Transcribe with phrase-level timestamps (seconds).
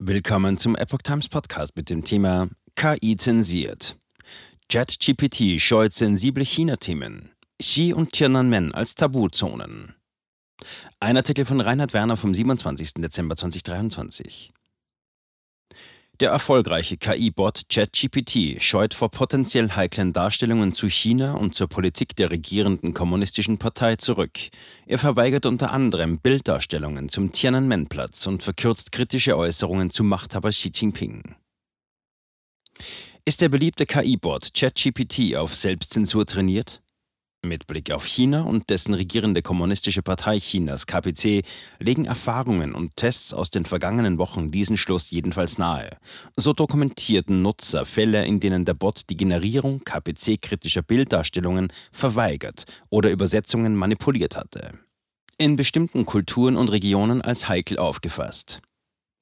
[0.00, 3.96] Willkommen zum Epoch Times Podcast mit dem Thema KI zensiert.
[4.68, 7.32] ChatGPT scheut sensible China-Themen.
[7.60, 9.96] Xi und Tiananmen als Tabuzonen.
[11.00, 12.94] Ein Artikel von Reinhard Werner vom 27.
[12.98, 14.52] Dezember 2023.
[16.20, 22.30] Der erfolgreiche KI-Bot ChatGPT scheut vor potenziell heiklen Darstellungen zu China und zur Politik der
[22.30, 24.36] regierenden Kommunistischen Partei zurück.
[24.86, 31.36] Er verweigert unter anderem Bilddarstellungen zum Tiananmen-Platz und verkürzt kritische Äußerungen zu Machthaber Xi Jinping.
[33.24, 36.82] Ist der beliebte KI-Bot ChatGPT auf Selbstzensur trainiert?
[37.46, 41.44] Mit Blick auf China und dessen regierende Kommunistische Partei Chinas KPC
[41.78, 45.98] legen Erfahrungen und Tests aus den vergangenen Wochen diesen Schluss jedenfalls nahe.
[46.36, 53.76] So dokumentierten Nutzer Fälle, in denen der Bot die Generierung KPC-kritischer Bilddarstellungen verweigert oder Übersetzungen
[53.76, 54.72] manipuliert hatte.
[55.36, 58.60] In bestimmten Kulturen und Regionen als heikel aufgefasst.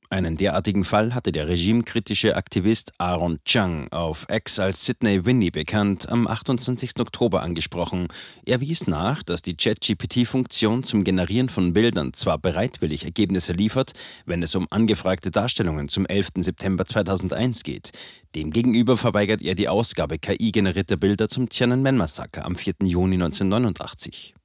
[0.08, 6.08] Einen derartigen Fall hatte der regimekritische Aktivist Aaron Chang auf Ex als Sidney Winnie bekannt
[6.08, 7.00] am 28.
[7.00, 8.06] Oktober angesprochen.
[8.44, 13.94] Er wies nach, dass die ChatGPT-Funktion zum Generieren von Bildern zwar bereitwillig Ergebnisse liefert,
[14.26, 16.28] wenn es um angefragte Darstellungen zum 11.
[16.36, 17.90] September 2001 geht.
[18.36, 22.74] Demgegenüber verweigert er die Ausgabe KI-generierter Bilder zum Tiananmen-Massaker am 4.
[22.84, 24.35] Juni 1989.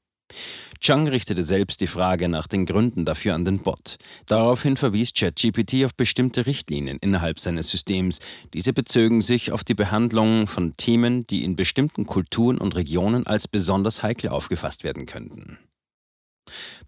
[0.79, 3.97] Chang richtete selbst die Frage nach den Gründen dafür an den Bot.
[4.25, 8.19] Daraufhin verwies ChatGPT auf bestimmte Richtlinien innerhalb seines Systems.
[8.53, 13.47] Diese bezögen sich auf die Behandlung von Themen, die in bestimmten Kulturen und Regionen als
[13.47, 15.59] besonders heikel aufgefasst werden könnten.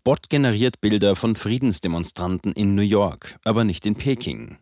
[0.04, 4.58] Bot generiert Bilder von Friedensdemonstranten in New York, aber nicht in Peking.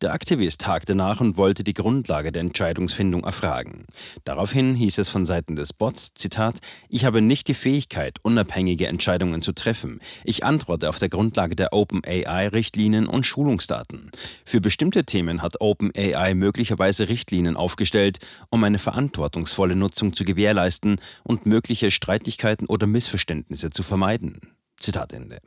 [0.00, 3.86] Der Aktivist hakte nach und wollte die Grundlage der Entscheidungsfindung erfragen.
[4.24, 6.58] Daraufhin hieß es von Seiten des Bots, Zitat,
[6.88, 10.00] ich habe nicht die Fähigkeit, unabhängige Entscheidungen zu treffen.
[10.24, 14.10] Ich antworte auf der Grundlage der OpenAI-Richtlinien und Schulungsdaten.
[14.44, 21.46] Für bestimmte Themen hat OpenAI möglicherweise Richtlinien aufgestellt, um eine verantwortungsvolle Nutzung zu gewährleisten und
[21.46, 24.40] mögliche Streitigkeiten oder Missverständnisse zu vermeiden.
[24.78, 25.40] Zitat Ende.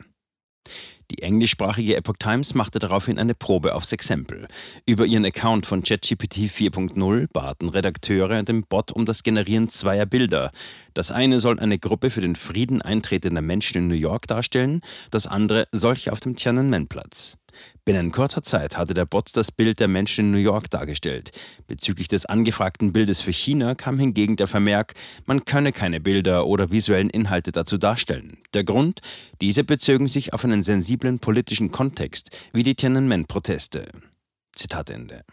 [1.12, 4.48] Die englischsprachige Epoch Times machte daraufhin eine Probe aufs Exempel.
[4.86, 10.52] Über ihren Account von ChatGPT 4.0 baten Redakteure den Bot um das Generieren zweier Bilder.
[10.94, 14.82] Das eine soll eine Gruppe für den Frieden eintretender Menschen in New York darstellen,
[15.12, 17.38] das andere solche auf dem Tiananmen-Platz.
[17.86, 21.32] Binnen kurzer Zeit hatte der Bot das Bild der Menschen in New York dargestellt.
[21.68, 24.94] Bezüglich des angefragten Bildes für China kam hingegen der Vermerk,
[25.26, 28.38] man könne keine Bilder oder visuellen Inhalte dazu darstellen.
[28.54, 29.02] Der Grund?
[29.42, 33.88] Diese bezögen sich auf einen sensiblen politischen Kontext, wie die Tiananmen-Proteste.
[34.56, 35.24] Zitat Ende.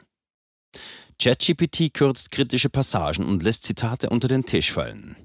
[1.20, 5.16] ChatGPT kürzt kritische Passagen und lässt Zitate unter den Tisch fallen.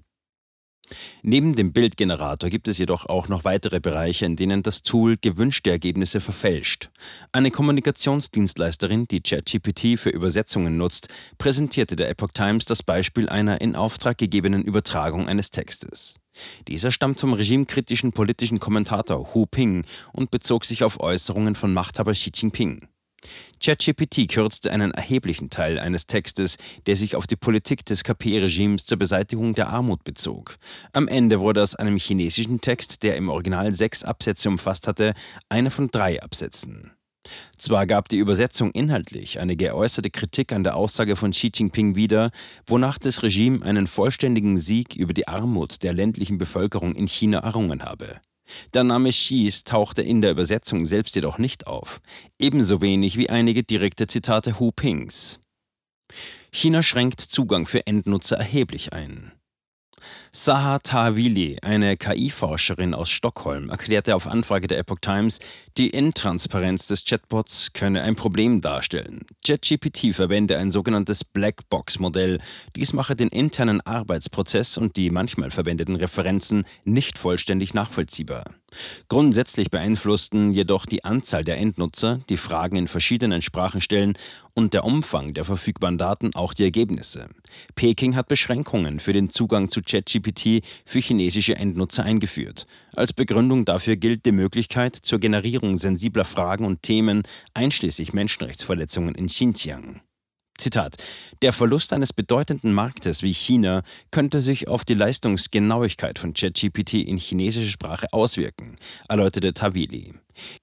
[1.24, 5.72] Neben dem Bildgenerator gibt es jedoch auch noch weitere Bereiche, in denen das Tool gewünschte
[5.72, 6.90] Ergebnisse verfälscht.
[7.32, 13.76] Eine Kommunikationsdienstleisterin, die ChatGPT für Übersetzungen nutzt, präsentierte der Epoch Times das Beispiel einer in
[13.76, 16.20] Auftrag gegebenen Übertragung eines Textes.
[16.68, 22.12] Dieser stammt vom regimekritischen politischen Kommentator Hu Ping und bezog sich auf Äußerungen von Machthaber
[22.12, 22.88] Xi Jinping.
[23.60, 28.98] ChatGPT kürzte einen erheblichen Teil eines Textes, der sich auf die Politik des KP-Regimes zur
[28.98, 30.58] Beseitigung der Armut bezog.
[30.94, 35.14] Am Ende wurde aus einem chinesischen Text, der im Original sechs Absätze umfasst hatte,
[35.50, 36.92] einer von drei Absätzen.
[37.58, 42.32] Zwar gab die Übersetzung inhaltlich eine geäußerte Kritik an der Aussage von Xi Jinping wieder,
[42.68, 47.84] wonach das Regime einen vollständigen Sieg über die Armut der ländlichen Bevölkerung in China errungen
[47.84, 48.20] habe.
[48.74, 52.02] Der Name Xis tauchte in der Übersetzung selbst jedoch nicht auf,
[52.40, 55.40] ebenso wenig wie einige direkte Zitate Hu Pings.
[56.52, 59.32] China schränkt Zugang für Endnutzer erheblich ein.
[60.32, 65.40] Saha Tawili, eine KI-Forscherin aus Stockholm, erklärte auf Anfrage der Epoch Times,
[65.78, 69.22] die Intransparenz des Chatbots könne ein Problem darstellen.
[69.46, 72.40] ChatGPT verwende ein sogenanntes Blackbox-Modell.
[72.76, 78.46] Dies mache den internen Arbeitsprozess und die manchmal verwendeten Referenzen nicht vollständig nachvollziehbar.
[79.08, 84.18] Grundsätzlich beeinflussten jedoch die Anzahl der Endnutzer, die Fragen in verschiedenen Sprachen stellen,
[84.56, 87.28] und der Umfang der verfügbaren Daten auch die Ergebnisse.
[87.76, 92.66] Peking hat Beschränkungen für den Zugang zu ChatGPT für chinesische Endnutzer eingeführt.
[92.96, 97.24] Als Begründung dafür gilt die Möglichkeit zur Generierung sensibler Fragen und Themen,
[97.54, 100.00] einschließlich Menschenrechtsverletzungen in Xinjiang.
[100.58, 100.96] Zitat:
[101.42, 107.18] Der Verlust eines bedeutenden Marktes wie China könnte sich auf die Leistungsgenauigkeit von ChatGPT in
[107.18, 108.76] chinesischer Sprache auswirken,
[109.10, 110.14] erläuterte Tawili.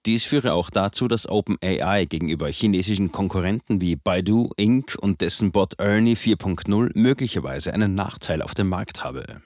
[0.06, 4.96] Dies führe auch dazu, dass OpenAI gegenüber chinesischen Konkurrenten wie Baidu Inc.
[5.00, 9.42] und dessen Bot Ernie 4.0 möglicherweise einen Nachteil auf dem Markt habe.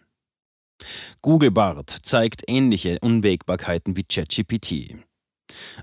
[1.23, 4.97] Google Bart zeigt ähnliche Unwägbarkeiten wie ChatGPT.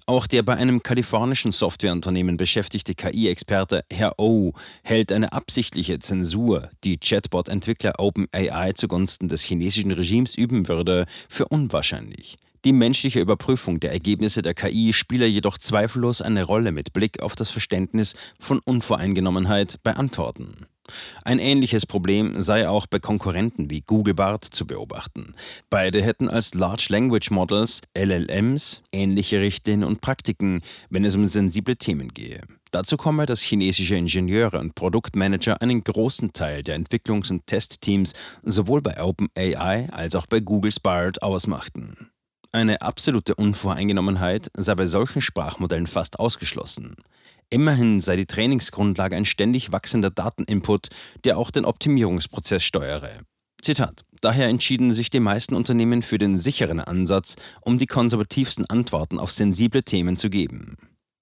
[0.06, 6.98] Auch der bei einem kalifornischen Softwareunternehmen beschäftigte KI-Experte Herr O hält eine absichtliche Zensur, die
[6.98, 12.38] Chatbot-Entwickler OpenAI zugunsten des chinesischen Regimes üben würde, für unwahrscheinlich.
[12.66, 17.36] Die menschliche Überprüfung der Ergebnisse der KI spiele jedoch zweifellos eine Rolle mit Blick auf
[17.36, 20.66] das Verständnis von Unvoreingenommenheit bei Antworten.
[21.24, 25.34] Ein ähnliches Problem sei auch bei Konkurrenten wie Google Bart zu beobachten.
[25.70, 31.78] Beide hätten als Large Language Models, LLMs, ähnliche Richtlinien und Praktiken, wenn es um sensible
[31.78, 32.42] Themen gehe.
[32.72, 38.82] Dazu komme, dass chinesische Ingenieure und Produktmanager einen großen Teil der Entwicklungs- und Testteams sowohl
[38.82, 42.10] bei OpenAI als auch bei Googles Bard ausmachten.
[42.52, 46.96] Eine absolute Unvoreingenommenheit sei bei solchen Sprachmodellen fast ausgeschlossen.
[47.54, 50.88] Immerhin sei die Trainingsgrundlage ein ständig wachsender Dateninput,
[51.24, 53.20] der auch den Optimierungsprozess steuere.
[53.62, 54.02] Zitat.
[54.22, 59.32] Daher entschieden sich die meisten Unternehmen für den sicheren Ansatz, um die konservativsten Antworten auf
[59.32, 60.78] sensible Themen zu geben.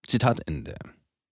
[0.07, 0.75] Zitat Ende.